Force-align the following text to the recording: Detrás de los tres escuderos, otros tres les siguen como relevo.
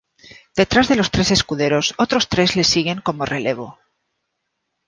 Detrás 0.55 0.87
de 0.87 0.95
los 0.95 1.11
tres 1.11 1.29
escuderos, 1.29 1.93
otros 1.99 2.27
tres 2.27 2.55
les 2.55 2.65
siguen 2.65 3.01
como 3.01 3.23
relevo. 3.23 3.77